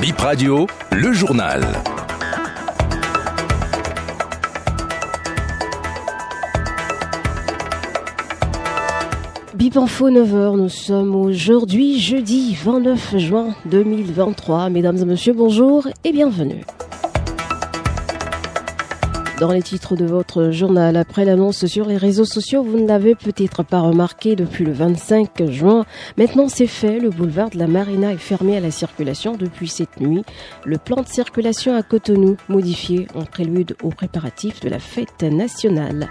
Bip 0.00 0.18
Radio, 0.18 0.66
le 0.92 1.12
journal. 1.12 1.62
Bip 9.54 9.76
Info 9.78 10.10
9h, 10.10 10.56
nous 10.56 10.68
sommes 10.68 11.16
aujourd'hui 11.16 11.98
jeudi 11.98 12.54
29 12.62 13.16
juin 13.16 13.54
2023. 13.64 14.68
Mesdames 14.68 14.98
et 14.98 15.04
messieurs, 15.06 15.32
bonjour 15.32 15.88
et 16.04 16.12
bienvenue. 16.12 16.62
Dans 19.38 19.52
les 19.52 19.60
titres 19.60 19.96
de 19.96 20.06
votre 20.06 20.50
journal, 20.50 20.96
après 20.96 21.26
l'annonce 21.26 21.66
sur 21.66 21.84
les 21.84 21.98
réseaux 21.98 22.24
sociaux, 22.24 22.62
vous 22.62 22.80
ne 22.80 22.88
l'avez 22.88 23.14
peut-être 23.14 23.62
pas 23.62 23.80
remarqué 23.80 24.34
depuis 24.34 24.64
le 24.64 24.72
25 24.72 25.50
juin. 25.50 25.84
Maintenant, 26.16 26.48
c'est 26.48 26.66
fait. 26.66 26.98
Le 26.98 27.10
boulevard 27.10 27.50
de 27.50 27.58
la 27.58 27.66
Marina 27.66 28.14
est 28.14 28.16
fermé 28.16 28.56
à 28.56 28.60
la 28.60 28.70
circulation 28.70 29.36
depuis 29.36 29.68
cette 29.68 30.00
nuit. 30.00 30.24
Le 30.64 30.78
plan 30.78 31.02
de 31.02 31.08
circulation 31.08 31.76
à 31.76 31.82
Cotonou 31.82 32.38
modifié 32.48 33.08
en 33.14 33.24
prélude 33.24 33.76
aux 33.82 33.90
préparatifs 33.90 34.60
de 34.60 34.70
la 34.70 34.78
fête 34.78 35.22
nationale. 35.22 36.08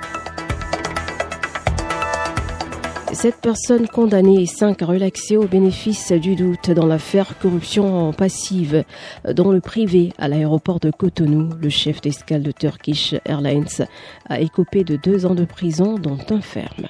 Sept 3.15 3.37
personnes 3.37 3.87
condamnées 3.87 4.41
et 4.41 4.45
cinq 4.45 4.81
relaxées 4.81 5.37
au 5.37 5.47
bénéfice 5.47 6.11
du 6.11 6.35
doute 6.35 6.69
dans 6.71 6.85
l'affaire 6.85 7.39
corruption 7.39 8.11
passive 8.11 8.83
dans 9.33 9.53
le 9.53 9.61
privé 9.61 10.11
à 10.17 10.27
l'aéroport 10.27 10.81
de 10.81 10.91
Cotonou. 10.91 11.49
Le 11.61 11.69
chef 11.69 12.01
d'escale 12.01 12.43
de 12.43 12.51
Turkish 12.51 13.15
Airlines 13.23 13.87
a 14.27 14.41
écopé 14.41 14.83
de 14.83 14.97
deux 14.97 15.25
ans 15.25 15.33
de 15.33 15.45
prison 15.45 15.97
dont 15.97 16.19
un 16.29 16.41
ferme. 16.41 16.87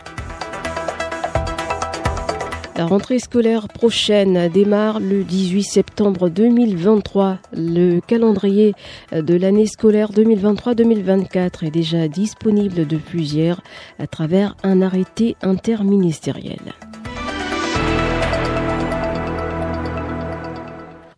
La 2.78 2.86
rentrée 2.86 3.20
scolaire 3.20 3.70
prochaine 3.70 4.50
démarre 4.50 5.00
le 5.00 5.24
18 5.24 5.64
septembre 5.64 6.28
2023. 6.28 7.38
Le 7.54 8.02
calendrier 8.02 8.74
de 9.14 9.34
l'année 9.34 9.66
scolaire 9.66 10.12
2023-2024 10.12 11.66
est 11.66 11.72
déjà 11.72 12.10
disponible 12.10 12.86
depuis 12.86 13.24
hier 13.24 13.62
à 13.98 14.08
travers 14.08 14.58
un 14.64 14.82
arrêté 14.82 15.38
interministériel. 15.42 16.74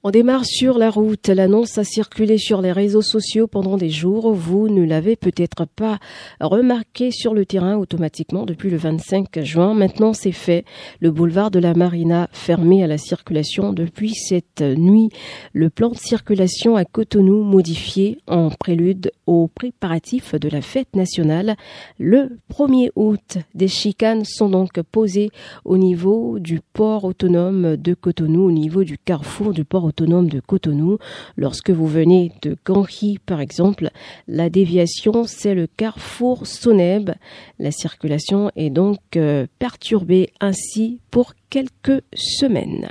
On 0.07 0.09
démarre 0.09 0.45
sur 0.45 0.77
la 0.77 0.89
route. 0.89 1.27
L'annonce 1.27 1.77
a 1.77 1.83
circulé 1.83 2.37
sur 2.37 2.61
les 2.61 2.71
réseaux 2.71 3.01
sociaux 3.01 3.45
pendant 3.45 3.75
des 3.75 3.89
jours. 3.89 4.31
Vous 4.31 4.69
ne 4.69 4.85
l'avez 4.85 5.17
peut-être 5.17 5.65
pas 5.65 5.99
remarqué 6.39 7.11
sur 7.11 7.33
le 7.33 7.45
terrain 7.45 7.75
automatiquement 7.75 8.45
depuis 8.45 8.69
le 8.69 8.77
25 8.77 9.43
juin. 9.43 9.73
Maintenant, 9.73 10.13
c'est 10.13 10.31
fait. 10.31 10.63
Le 11.01 11.11
boulevard 11.11 11.51
de 11.51 11.59
la 11.59 11.73
Marina 11.73 12.29
fermé 12.31 12.85
à 12.85 12.87
la 12.87 12.97
circulation 12.97 13.73
depuis 13.73 14.13
cette 14.15 14.61
nuit. 14.61 15.09
Le 15.51 15.69
plan 15.69 15.89
de 15.89 15.97
circulation 15.97 16.77
à 16.77 16.85
Cotonou 16.85 17.43
modifié 17.43 18.19
en 18.27 18.49
prélude 18.49 19.11
aux 19.25 19.49
préparatifs 19.49 20.35
de 20.35 20.47
la 20.47 20.61
fête 20.61 20.95
nationale. 20.95 21.57
Le 21.99 22.39
1er 22.53 22.91
août, 22.95 23.39
des 23.55 23.67
chicanes 23.67 24.23
sont 24.23 24.47
donc 24.47 24.81
posées 24.83 25.31
au 25.65 25.77
niveau 25.77 26.39
du 26.39 26.61
port 26.71 27.03
autonome 27.03 27.75
de 27.75 27.93
Cotonou, 27.93 28.45
au 28.45 28.51
niveau 28.53 28.85
du 28.85 28.97
carrefour 28.97 29.51
du 29.51 29.65
port 29.65 29.83
autonome 29.83 29.96
de 30.05 30.39
Cotonou. 30.39 30.97
Lorsque 31.35 31.69
vous 31.69 31.87
venez 31.87 32.31
de 32.41 32.55
Ganhi, 32.65 33.19
par 33.25 33.41
exemple, 33.41 33.89
la 34.27 34.49
déviation, 34.49 35.25
c'est 35.25 35.55
le 35.55 35.67
carrefour 35.67 36.45
Soneb. 36.45 37.11
La 37.59 37.71
circulation 37.71 38.51
est 38.55 38.69
donc 38.69 38.99
euh, 39.15 39.47
perturbée 39.59 40.29
ainsi 40.39 40.99
pour 41.11 41.33
quelques 41.49 42.03
semaines. 42.13 42.89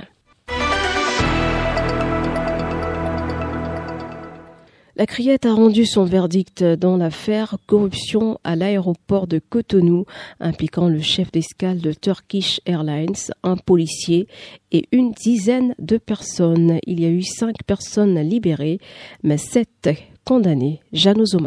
La 4.97 5.05
criette 5.05 5.45
a 5.45 5.53
rendu 5.53 5.85
son 5.85 6.05
verdict 6.05 6.63
dans 6.63 6.97
l'affaire 6.97 7.57
corruption 7.67 8.39
à 8.43 8.55
l'aéroport 8.55 9.27
de 9.27 9.37
Cotonou 9.37 10.05
impliquant 10.39 10.87
le 10.89 11.01
chef 11.01 11.31
d'escale 11.31 11.81
de 11.81 11.93
Turkish 11.93 12.61
Airlines, 12.65 13.13
un 13.43 13.57
policier 13.57 14.27
et 14.71 14.87
une 14.91 15.11
dizaine 15.11 15.75
de 15.77 15.99
personnes. 15.99 16.79
Il 16.87 16.99
y 16.99 17.05
a 17.05 17.09
eu 17.09 17.21
cinq 17.21 17.57
personnes 17.67 18.19
libérées, 18.21 18.79
mais 19.21 19.37
sept 19.37 19.91
condamnées. 20.25 20.79
Janozo 20.93 21.37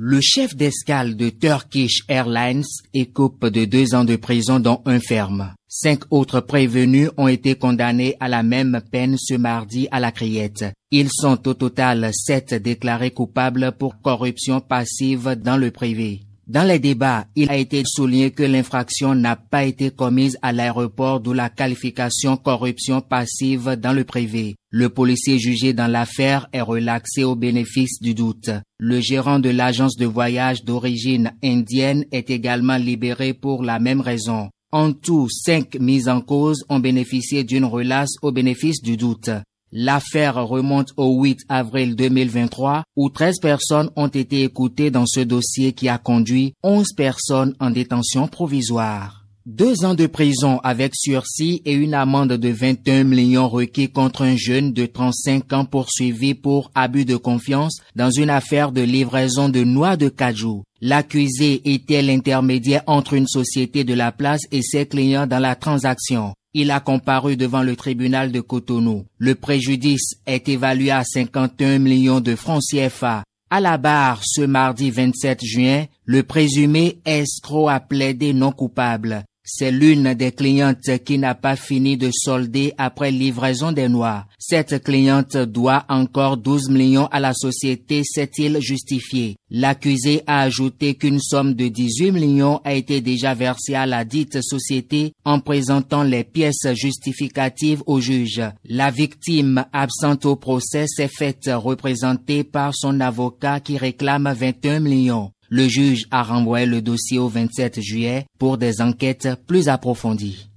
le 0.00 0.20
chef 0.20 0.54
d'escale 0.54 1.16
de 1.16 1.28
Turkish 1.28 2.04
Airlines 2.06 2.62
écope 2.94 3.46
de 3.46 3.64
deux 3.64 3.96
ans 3.96 4.04
de 4.04 4.14
prison 4.14 4.60
dont 4.60 4.80
un 4.86 5.00
ferme. 5.00 5.54
Cinq 5.66 6.02
autres 6.10 6.38
prévenus 6.38 7.10
ont 7.16 7.26
été 7.26 7.56
condamnés 7.56 8.14
à 8.20 8.28
la 8.28 8.44
même 8.44 8.80
peine 8.92 9.16
ce 9.18 9.34
mardi 9.34 9.88
à 9.90 9.98
la 9.98 10.12
criette. 10.12 10.66
Ils 10.92 11.10
sont 11.10 11.48
au 11.48 11.54
total 11.54 12.10
sept 12.12 12.54
déclarés 12.54 13.10
coupables 13.10 13.72
pour 13.76 14.00
corruption 14.00 14.60
passive 14.60 15.36
dans 15.36 15.56
le 15.56 15.72
privé. 15.72 16.27
Dans 16.48 16.66
les 16.66 16.78
débats, 16.78 17.26
il 17.36 17.50
a 17.50 17.58
été 17.58 17.82
souligné 17.84 18.30
que 18.30 18.42
l'infraction 18.42 19.14
n'a 19.14 19.36
pas 19.36 19.64
été 19.64 19.90
commise 19.90 20.38
à 20.40 20.50
l'aéroport 20.50 21.20
d'où 21.20 21.34
la 21.34 21.50
qualification 21.50 22.38
corruption 22.38 23.02
passive 23.02 23.76
dans 23.76 23.92
le 23.92 24.04
privé. 24.04 24.56
Le 24.70 24.88
policier 24.88 25.38
jugé 25.38 25.74
dans 25.74 25.88
l'affaire 25.88 26.48
est 26.54 26.62
relaxé 26.62 27.22
au 27.22 27.34
bénéfice 27.34 28.00
du 28.00 28.14
doute. 28.14 28.48
Le 28.78 28.98
gérant 28.98 29.40
de 29.40 29.50
l'agence 29.50 29.96
de 29.96 30.06
voyage 30.06 30.64
d'origine 30.64 31.32
indienne 31.44 32.06
est 32.12 32.30
également 32.30 32.78
libéré 32.78 33.34
pour 33.34 33.62
la 33.62 33.78
même 33.78 34.00
raison. 34.00 34.48
En 34.72 34.92
tout, 34.92 35.28
cinq 35.28 35.76
mises 35.78 36.08
en 36.08 36.22
cause 36.22 36.64
ont 36.70 36.78
bénéficié 36.78 37.44
d'une 37.44 37.66
relaxe 37.66 38.12
au 38.22 38.32
bénéfice 38.32 38.80
du 38.80 38.96
doute. 38.96 39.28
L'affaire 39.70 40.36
remonte 40.46 40.92
au 40.96 41.20
8 41.22 41.40
avril 41.48 41.94
2023 41.94 42.84
où 42.96 43.10
13 43.10 43.34
personnes 43.40 43.90
ont 43.96 44.08
été 44.08 44.42
écoutées 44.42 44.90
dans 44.90 45.06
ce 45.06 45.20
dossier 45.20 45.72
qui 45.72 45.88
a 45.88 45.98
conduit 45.98 46.54
11 46.62 46.94
personnes 46.96 47.54
en 47.60 47.70
détention 47.70 48.28
provisoire. 48.28 49.26
Deux 49.44 49.84
ans 49.84 49.94
de 49.94 50.06
prison 50.06 50.60
avec 50.62 50.94
sursis 50.94 51.62
et 51.64 51.72
une 51.72 51.94
amende 51.94 52.34
de 52.34 52.48
21 52.50 53.04
millions 53.04 53.48
requis 53.48 53.90
contre 53.90 54.22
un 54.22 54.36
jeune 54.36 54.72
de 54.72 54.84
35 54.84 55.52
ans 55.54 55.64
poursuivi 55.64 56.34
pour 56.34 56.70
abus 56.74 57.06
de 57.06 57.16
confiance 57.16 57.80
dans 57.96 58.10
une 58.10 58.28
affaire 58.28 58.72
de 58.72 58.82
livraison 58.82 59.48
de 59.48 59.64
noix 59.64 59.96
de 59.96 60.10
cajou. 60.10 60.64
L'accusé 60.82 61.62
était 61.72 62.02
l'intermédiaire 62.02 62.82
entre 62.86 63.14
une 63.14 63.26
société 63.26 63.84
de 63.84 63.94
la 63.94 64.12
place 64.12 64.42
et 64.52 64.62
ses 64.62 64.86
clients 64.86 65.26
dans 65.26 65.38
la 65.38 65.56
transaction. 65.56 66.34
Il 66.60 66.72
a 66.72 66.80
comparu 66.80 67.36
devant 67.36 67.62
le 67.62 67.76
tribunal 67.76 68.32
de 68.32 68.40
Cotonou. 68.40 69.04
Le 69.18 69.36
préjudice 69.36 70.14
est 70.26 70.48
évalué 70.48 70.90
à 70.90 71.04
51 71.04 71.78
millions 71.78 72.18
de 72.18 72.34
francs 72.34 72.64
CFA. 72.68 73.22
À 73.48 73.60
la 73.60 73.78
barre, 73.78 74.22
ce 74.24 74.40
mardi 74.42 74.90
27 74.90 75.44
juin, 75.44 75.84
le 76.04 76.24
présumé 76.24 76.98
escroc 77.04 77.68
a 77.68 77.78
plaidé 77.78 78.32
non 78.32 78.50
coupable. 78.50 79.22
C'est 79.50 79.70
l'une 79.70 80.12
des 80.12 80.30
clientes 80.30 81.02
qui 81.06 81.16
n'a 81.16 81.34
pas 81.34 81.56
fini 81.56 81.96
de 81.96 82.10
solder 82.12 82.74
après 82.76 83.10
livraison 83.10 83.72
des 83.72 83.88
noix. 83.88 84.26
Cette 84.38 84.84
cliente 84.84 85.38
doit 85.38 85.86
encore 85.88 86.36
12 86.36 86.68
millions 86.68 87.06
à 87.06 87.18
la 87.18 87.32
société, 87.32 88.02
s'est-il 88.04 88.60
justifié. 88.60 89.36
L'accusé 89.50 90.22
a 90.26 90.42
ajouté 90.42 90.96
qu'une 90.96 91.18
somme 91.18 91.54
de 91.54 91.68
18 91.68 92.12
millions 92.12 92.60
a 92.62 92.74
été 92.74 93.00
déjà 93.00 93.32
versée 93.32 93.74
à 93.74 93.86
la 93.86 94.04
dite 94.04 94.42
société 94.42 95.14
en 95.24 95.40
présentant 95.40 96.02
les 96.02 96.24
pièces 96.24 96.70
justificatives 96.74 97.82
au 97.86 98.00
juge. 98.00 98.42
La 98.66 98.90
victime 98.90 99.64
absente 99.72 100.26
au 100.26 100.36
procès 100.36 100.84
s'est 100.86 101.08
faite 101.08 101.48
représenter 101.50 102.44
par 102.44 102.74
son 102.74 103.00
avocat 103.00 103.60
qui 103.60 103.78
réclame 103.78 104.30
21 104.30 104.80
millions. 104.80 105.32
Le 105.50 105.66
juge 105.66 106.06
a 106.10 106.22
renvoyé 106.22 106.66
le 106.66 106.82
dossier 106.82 107.18
au 107.18 107.28
27 107.28 107.80
juillet 107.80 108.26
pour 108.38 108.58
des 108.58 108.82
enquêtes 108.82 109.28
plus 109.46 109.68
approfondies. 109.68 110.48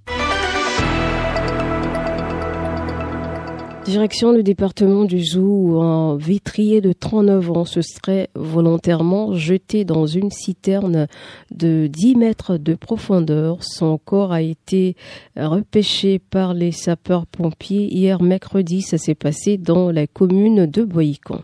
Direction 3.85 4.33
du 4.33 4.44
département 4.44 5.06
du 5.06 5.24
Zou 5.24 5.81
un 5.81 6.16
vitrier 6.16 6.81
de 6.81 6.94
39 6.94 7.51
ans 7.51 7.66
se 7.66 7.81
serait 7.81 8.30
volontairement 8.36 9.33
jeté 9.33 9.86
dans 9.86 10.06
une 10.06 10.30
citerne 10.30 11.07
de 11.51 11.88
10 11.88 12.16
mètres 12.16 12.57
de 12.57 12.75
profondeur. 12.75 13.63
Son 13.63 13.98
corps 13.98 14.33
a 14.33 14.42
été 14.42 14.95
repêché 15.36 16.19
par 16.19 16.54
les 16.54 16.71
sapeurs-pompiers 16.71 17.88
hier 17.92 18.21
mercredi. 18.21 18.81
Ça 18.81 18.98
s'est 18.98 19.16
passé 19.16 19.57
dans 19.57 19.89
la 19.89 20.06
commune 20.06 20.68
de 20.68 20.83
Boycon. 20.83 21.42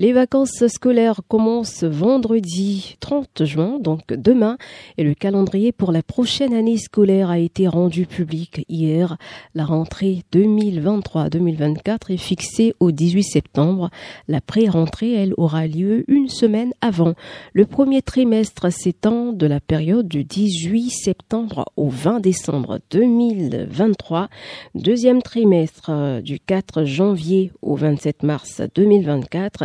Les 0.00 0.14
vacances 0.14 0.66
scolaires 0.68 1.20
commencent 1.28 1.84
vendredi 1.84 2.96
30 3.00 3.44
juin, 3.44 3.78
donc 3.78 4.14
demain, 4.14 4.56
et 4.96 5.04
le 5.04 5.12
calendrier 5.12 5.72
pour 5.72 5.92
la 5.92 6.02
prochaine 6.02 6.54
année 6.54 6.78
scolaire 6.78 7.28
a 7.28 7.38
été 7.38 7.68
rendu 7.68 8.06
public 8.06 8.64
hier. 8.70 9.18
La 9.54 9.66
rentrée 9.66 10.22
2023-2024 10.32 12.14
est 12.14 12.16
fixée 12.16 12.72
au 12.80 12.92
18 12.92 13.24
septembre. 13.24 13.90
La 14.26 14.40
pré-rentrée, 14.40 15.12
elle, 15.12 15.34
aura 15.36 15.66
lieu 15.66 16.06
une 16.08 16.30
semaine 16.30 16.72
avant. 16.80 17.12
Le 17.52 17.66
premier 17.66 18.00
trimestre 18.00 18.72
s'étend 18.72 19.34
de 19.34 19.44
la 19.44 19.60
période 19.60 20.08
du 20.08 20.24
18 20.24 20.88
septembre 20.88 21.70
au 21.76 21.90
20 21.90 22.20
décembre 22.20 22.80
2023. 22.90 24.30
Deuxième 24.74 25.20
trimestre 25.20 25.90
euh, 25.90 26.22
du 26.22 26.40
4 26.40 26.86
janvier 26.86 27.52
au 27.60 27.76
27 27.76 28.22
mars 28.22 28.62
2024 28.74 29.64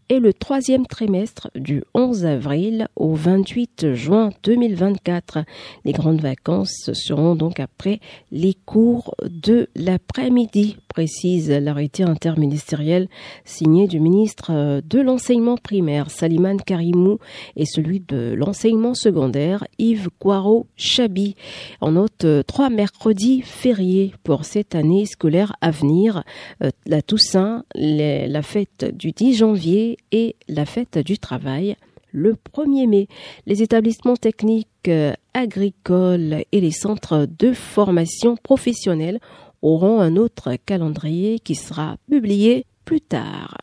et 0.11 0.19
le 0.19 0.33
troisième 0.33 0.85
trimestre 0.87 1.49
du 1.55 1.85
11 1.93 2.25
avril 2.25 2.89
au 2.97 3.15
28 3.15 3.93
juin 3.93 4.31
2024. 4.43 5.45
Les 5.85 5.93
grandes 5.93 6.19
vacances 6.19 6.89
seront 6.91 7.35
donc 7.35 7.61
après 7.61 8.01
les 8.29 8.53
cours 8.65 9.15
de 9.23 9.69
l'après-midi, 9.73 10.75
précise 10.89 11.49
l'arrêté 11.49 12.03
interministériel 12.03 13.07
signé 13.45 13.87
du 13.87 14.01
ministre 14.01 14.81
de 14.81 14.99
l'enseignement 14.99 15.55
primaire 15.55 16.11
Saliman 16.11 16.57
Karimou 16.57 17.19
et 17.55 17.65
celui 17.65 18.01
de 18.01 18.33
l'enseignement 18.33 18.95
secondaire 18.95 19.63
Yves 19.79 20.09
Guaro 20.19 20.67
Chabi. 20.75 21.37
En 21.79 21.93
note 21.93 22.25
trois 22.47 22.69
mercredis 22.69 23.43
fériés 23.43 24.13
pour 24.25 24.43
cette 24.43 24.75
année 24.75 25.05
scolaire 25.05 25.55
à 25.61 25.71
venir, 25.71 26.25
euh, 26.61 26.69
la 26.85 27.01
Toussaint, 27.01 27.63
la 27.75 28.41
fête 28.41 28.93
du 28.93 29.13
10 29.13 29.37
janvier 29.37 29.97
et 30.11 30.35
la 30.47 30.65
fête 30.65 30.97
du 30.97 31.17
travail 31.17 31.75
le 32.11 32.35
1er 32.35 32.87
mai. 32.87 33.07
Les 33.45 33.63
établissements 33.63 34.17
techniques 34.17 34.67
euh, 34.87 35.13
agricoles 35.33 36.43
et 36.51 36.61
les 36.61 36.71
centres 36.71 37.27
de 37.39 37.53
formation 37.53 38.35
professionnelle 38.35 39.19
auront 39.61 39.99
un 39.99 40.15
autre 40.15 40.55
calendrier 40.65 41.39
qui 41.39 41.55
sera 41.55 41.97
publié 42.09 42.65
plus 42.85 43.01
tard. 43.01 43.57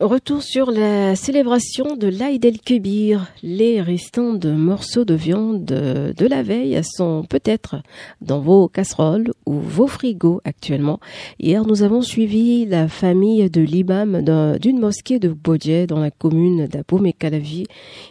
Retour 0.00 0.42
sur 0.42 0.70
la 0.70 1.14
célébration 1.14 1.94
de 1.94 2.08
l'Aïd 2.08 2.42
el-Kébir. 2.42 3.26
Les 3.42 3.82
restants 3.82 4.32
de 4.32 4.50
morceaux 4.50 5.04
de 5.04 5.12
viande 5.12 5.66
de 5.66 6.26
la 6.26 6.42
veille 6.42 6.80
sont 6.82 7.26
peut-être 7.28 7.82
dans 8.22 8.40
vos 8.40 8.66
casseroles 8.66 9.30
ou 9.44 9.52
vos 9.52 9.86
frigos 9.86 10.40
actuellement. 10.44 11.00
Hier, 11.38 11.66
nous 11.66 11.82
avons 11.82 12.00
suivi 12.00 12.64
la 12.64 12.88
famille 12.88 13.50
de 13.50 13.60
l'imam 13.60 14.22
d'une 14.58 14.80
mosquée 14.80 15.18
de 15.18 15.28
Bodje 15.28 15.86
dans 15.86 16.00
la 16.00 16.10
commune 16.10 16.66
d'Aboum 16.66 17.04
et 17.04 17.12
Calavi. 17.12 17.66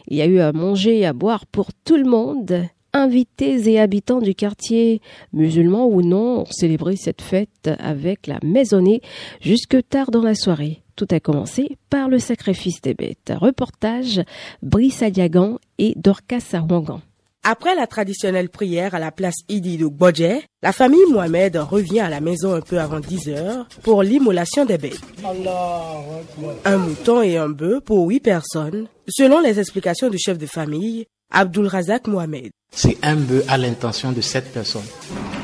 Il 0.10 0.18
y 0.18 0.22
a 0.22 0.28
eu 0.28 0.42
à 0.42 0.52
manger 0.52 1.00
et 1.00 1.08
à 1.08 1.14
boire 1.14 1.48
pour 1.48 1.70
tout 1.86 1.98
le 1.98 2.08
monde 2.08 2.68
invités 2.94 3.68
et 3.68 3.80
habitants 3.80 4.22
du 4.22 4.36
quartier, 4.36 5.02
musulmans 5.34 5.88
ou 5.88 6.04
non, 6.04 6.42
ont 6.42 6.46
célébré 6.52 6.96
cette 6.98 7.24
fête 7.24 7.72
avec 7.80 8.28
la 8.28 8.38
maisonnée 8.44 9.02
jusque 9.42 9.78
tard 9.90 10.12
dans 10.12 10.24
la 10.24 10.36
soirée. 10.36 10.84
Tout 11.00 11.16
a 11.16 11.22
commencé 11.22 11.78
par 11.90 12.10
le 12.10 12.20
sacrifice 12.20 12.82
des 12.82 12.94
bêtes. 12.94 13.32
Reportage 13.34 14.22
Brice 14.62 15.02
Adiagan 15.02 15.58
et 15.78 15.94
Dorcas 15.96 16.42
Sarwangan. 16.42 17.00
Après 17.46 17.74
la 17.74 17.88
traditionnelle 17.88 18.50
prière 18.50 18.96
à 18.96 19.00
la 19.00 19.12
place 19.14 19.38
Idi 19.48 19.78
de 19.78 19.88
Bodje, 19.88 20.42
la 20.62 20.74
famille 20.74 21.00
Mohamed 21.10 21.56
revient 21.56 22.02
à 22.02 22.10
la 22.10 22.20
maison 22.20 22.54
un 22.54 22.60
peu 22.60 22.82
avant 22.82 23.00
10 23.00 23.30
heures 23.30 23.66
pour 23.82 24.04
l'immolation 24.04 24.66
des 24.66 24.78
bêtes. 24.78 25.00
Un 26.66 26.78
mouton 26.78 27.22
et 27.22 27.38
un 27.38 27.48
bœuf 27.48 27.80
pour 27.80 28.06
8 28.06 28.20
personnes, 28.20 28.88
selon 29.08 29.40
les 29.40 29.58
explications 29.58 30.10
du 30.10 30.18
chef 30.18 30.38
de 30.38 30.48
famille, 30.48 31.06
Abdul 31.32 31.68
Razak 31.68 32.08
Mohamed. 32.08 32.50
C'est 32.76 32.98
un 33.04 33.16
bœuf 33.16 33.46
à 33.48 33.58
l'intention 33.58 34.12
de 34.12 34.20
7 34.20 34.52
personnes. 34.52 34.82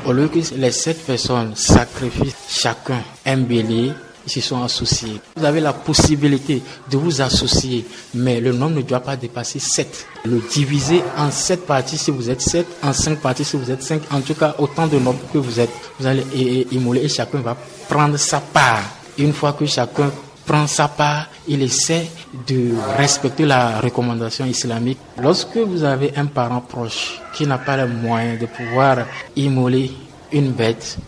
Au 0.04 0.12
lieu 0.12 0.28
que 0.28 0.38
les 0.54 0.70
7 0.70 1.06
personnes 1.06 1.56
sacrifient 1.56 2.34
chacun 2.46 3.02
un 3.24 3.38
bélier, 3.38 3.92
ils 4.26 4.32
se 4.32 4.40
sont 4.40 4.62
associés. 4.62 5.20
Vous 5.36 5.44
avez 5.44 5.60
la 5.60 5.72
possibilité 5.72 6.62
de 6.90 6.96
vous 6.96 7.20
associer, 7.20 7.86
mais 8.14 8.40
le 8.40 8.52
nombre 8.52 8.76
ne 8.76 8.82
doit 8.82 9.00
pas 9.00 9.16
dépasser 9.16 9.58
7. 9.58 10.06
Le 10.24 10.42
diviser 10.52 11.02
en 11.16 11.30
7 11.30 11.66
parties 11.66 11.98
si 11.98 12.10
vous 12.10 12.28
êtes 12.28 12.42
7, 12.42 12.66
en 12.82 12.92
5 12.92 13.20
parties 13.20 13.44
si 13.44 13.56
vous 13.56 13.70
êtes 13.70 13.82
5, 13.82 14.02
en 14.10 14.20
tout 14.20 14.34
cas 14.34 14.54
autant 14.58 14.86
de 14.86 14.98
nombres 14.98 15.20
que 15.32 15.38
vous 15.38 15.60
êtes. 15.60 15.70
Vous 15.98 16.06
allez 16.06 16.66
immoler 16.72 17.04
et 17.04 17.08
chacun 17.08 17.38
va 17.38 17.56
prendre 17.88 18.16
sa 18.16 18.40
part. 18.40 18.82
Une 19.18 19.32
fois 19.32 19.52
que 19.52 19.64
chacun 19.64 20.10
prend 20.44 20.66
sa 20.66 20.88
part, 20.88 21.26
il 21.48 21.62
essaie 21.62 22.06
de 22.46 22.74
respecter 22.96 23.44
la 23.44 23.80
recommandation 23.80 24.46
islamique. 24.46 24.98
Lorsque 25.20 25.56
vous 25.56 25.84
avez 25.84 26.12
un 26.16 26.26
parent 26.26 26.60
proche 26.60 27.20
qui 27.34 27.46
n'a 27.46 27.58
pas 27.58 27.76
les 27.76 27.86
moyens 27.92 28.40
de 28.40 28.46
pouvoir 28.46 28.98
immoler 29.34 29.92
une 30.32 30.50
bête, 30.50 30.98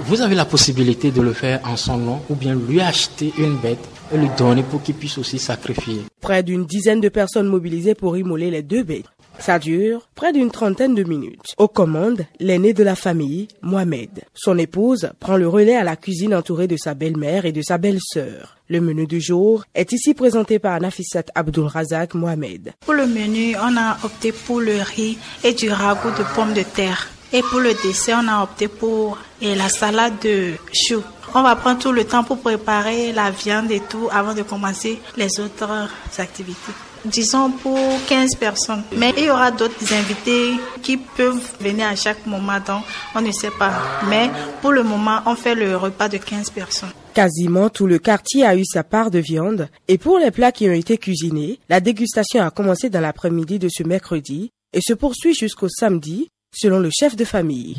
vous 0.00 0.20
avez 0.20 0.34
la 0.34 0.44
possibilité 0.44 1.10
de 1.10 1.20
le 1.20 1.32
faire 1.32 1.60
en 1.64 1.76
son 1.76 1.96
nom 1.96 2.20
ou 2.28 2.34
bien 2.34 2.54
lui 2.54 2.80
acheter 2.80 3.32
une 3.38 3.56
bête 3.56 3.78
et 4.12 4.18
lui 4.18 4.28
donner 4.36 4.62
pour 4.62 4.82
qu'il 4.82 4.94
puisse 4.94 5.18
aussi 5.18 5.38
sacrifier. 5.38 6.02
Près 6.20 6.42
d'une 6.42 6.66
dizaine 6.66 7.00
de 7.00 7.08
personnes 7.08 7.48
mobilisées 7.48 7.94
pour 7.94 8.16
immoler 8.16 8.50
les 8.50 8.62
deux 8.62 8.82
bêtes. 8.82 9.06
Ça 9.38 9.58
dure 9.58 10.08
près 10.14 10.32
d'une 10.32 10.50
trentaine 10.50 10.94
de 10.94 11.02
minutes. 11.02 11.54
Aux 11.58 11.68
commandes, 11.68 12.24
l'aîné 12.38 12.72
de 12.72 12.84
la 12.84 12.94
famille, 12.94 13.48
Mohamed. 13.62 14.22
Son 14.32 14.56
épouse 14.58 15.10
prend 15.18 15.36
le 15.36 15.48
relais 15.48 15.76
à 15.76 15.82
la 15.82 15.96
cuisine 15.96 16.34
entourée 16.34 16.68
de 16.68 16.76
sa 16.76 16.94
belle-mère 16.94 17.44
et 17.44 17.52
de 17.52 17.62
sa 17.62 17.78
belle-sœur. 17.78 18.56
Le 18.68 18.80
menu 18.80 19.06
du 19.06 19.20
jour 19.20 19.64
est 19.74 19.92
ici 19.92 20.14
présenté 20.14 20.58
par 20.58 20.80
Nafisat 20.80 21.24
Abdul 21.34 21.66
Razak 21.66 22.14
Mohamed. 22.14 22.72
Pour 22.80 22.94
le 22.94 23.06
menu, 23.06 23.56
on 23.56 23.76
a 23.76 23.98
opté 24.04 24.32
pour 24.32 24.60
le 24.60 24.76
riz 24.80 25.18
et 25.42 25.52
du 25.52 25.68
ragoût 25.68 26.10
de 26.16 26.24
pommes 26.34 26.54
de 26.54 26.62
terre. 26.62 27.08
Et 27.36 27.42
pour 27.42 27.58
le 27.58 27.74
dessert, 27.82 28.20
on 28.22 28.28
a 28.28 28.44
opté 28.44 28.68
pour 28.68 29.18
la 29.42 29.68
salade 29.68 30.20
de 30.22 30.52
choux. 30.72 31.02
On 31.34 31.42
va 31.42 31.56
prendre 31.56 31.80
tout 31.80 31.90
le 31.90 32.04
temps 32.04 32.22
pour 32.22 32.38
préparer 32.38 33.12
la 33.12 33.32
viande 33.32 33.72
et 33.72 33.80
tout 33.80 34.08
avant 34.12 34.34
de 34.34 34.42
commencer 34.42 35.00
les 35.16 35.40
autres 35.40 35.88
activités. 36.16 36.72
Disons 37.04 37.50
pour 37.50 37.76
15 38.08 38.36
personnes. 38.36 38.84
Mais 38.96 39.12
il 39.16 39.24
y 39.24 39.30
aura 39.30 39.50
d'autres 39.50 39.92
invités 39.92 40.52
qui 40.80 40.96
peuvent 40.96 41.42
venir 41.60 41.88
à 41.88 41.96
chaque 41.96 42.24
moment, 42.24 42.60
donc 42.64 42.84
on 43.16 43.20
ne 43.20 43.32
sait 43.32 43.50
pas. 43.50 43.72
Mais 44.08 44.30
pour 44.62 44.70
le 44.70 44.84
moment, 44.84 45.18
on 45.26 45.34
fait 45.34 45.56
le 45.56 45.76
repas 45.76 46.08
de 46.08 46.18
15 46.18 46.50
personnes. 46.50 46.92
Quasiment 47.14 47.68
tout 47.68 47.88
le 47.88 47.98
quartier 47.98 48.46
a 48.46 48.54
eu 48.54 48.64
sa 48.64 48.84
part 48.84 49.10
de 49.10 49.18
viande 49.18 49.68
et 49.88 49.98
pour 49.98 50.20
les 50.20 50.30
plats 50.30 50.52
qui 50.52 50.68
ont 50.68 50.72
été 50.72 50.98
cuisinés, 50.98 51.58
la 51.68 51.80
dégustation 51.80 52.44
a 52.44 52.50
commencé 52.52 52.90
dans 52.90 53.00
l'après-midi 53.00 53.58
de 53.58 53.68
ce 53.68 53.82
mercredi 53.82 54.52
et 54.72 54.80
se 54.80 54.94
poursuit 54.94 55.34
jusqu'au 55.34 55.68
samedi 55.68 56.28
selon 56.54 56.78
le 56.78 56.90
chef 56.90 57.16
de 57.16 57.24
famille. 57.24 57.76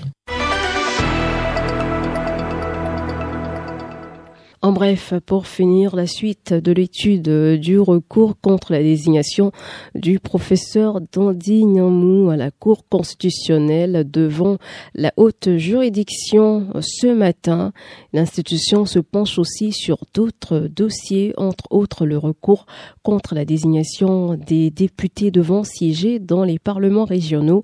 En 4.66 4.72
bref, 4.72 5.14
pour 5.28 5.46
finir 5.46 5.96
la 5.96 6.08
suite 6.08 6.52
de 6.52 6.72
l'étude 6.72 7.60
du 7.60 7.80
recours 7.80 8.34
contre 8.42 8.72
la 8.72 8.82
désignation 8.82 9.52
du 9.94 10.20
professeur 10.20 11.02
Dandy 11.14 11.66
Nyamou 11.66 12.32
à 12.32 12.36
la 12.36 12.50
Cour 12.50 12.90
constitutionnelle 12.90 14.10
devant 14.10 14.58
la 14.96 15.14
haute 15.18 15.58
juridiction 15.58 16.70
ce 16.82 17.06
matin, 17.06 17.74
l'institution 18.12 18.88
se 18.88 18.98
penche 18.98 19.38
aussi 19.38 19.72
sur 19.72 20.00
d'autres 20.16 20.62
dossiers, 20.62 21.36
entre 21.38 21.66
autres 21.70 22.08
le 22.08 22.18
recours 22.18 22.66
contre 23.04 23.36
la 23.36 23.46
désignation 23.46 24.34
des 24.34 24.72
députés 24.72 25.30
devant 25.30 25.64
siéger 25.64 26.18
dans 26.18 26.44
les 26.44 26.58
parlements 26.58 27.06
régionaux 27.06 27.62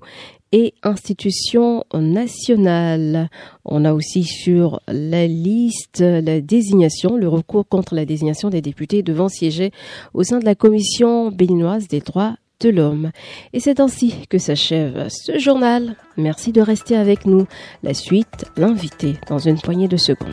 et 0.52 0.74
institutions 0.82 1.84
nationales. 1.94 3.28
On 3.64 3.84
a 3.84 3.92
aussi 3.92 4.24
sur 4.24 4.80
la 4.86 5.26
liste 5.26 6.00
la 6.00 6.40
désignation, 6.40 7.16
le 7.16 7.28
recours 7.28 7.66
contre 7.66 7.94
la 7.94 8.04
désignation 8.04 8.50
des 8.50 8.62
députés 8.62 9.02
devant 9.02 9.28
siéger 9.28 9.72
au 10.14 10.22
sein 10.22 10.38
de 10.38 10.44
la 10.44 10.54
commission 10.54 11.30
béninoise 11.30 11.88
des 11.88 12.00
droits 12.00 12.36
de 12.60 12.70
l'homme. 12.70 13.10
Et 13.52 13.60
c'est 13.60 13.80
ainsi 13.80 14.14
que 14.28 14.38
s'achève 14.38 15.08
ce 15.08 15.38
journal. 15.38 15.96
Merci 16.16 16.52
de 16.52 16.60
rester 16.60 16.96
avec 16.96 17.26
nous. 17.26 17.46
La 17.82 17.94
suite, 17.94 18.46
l'invité, 18.56 19.14
dans 19.28 19.38
une 19.38 19.58
poignée 19.58 19.88
de 19.88 19.96
secondes. 19.96 20.32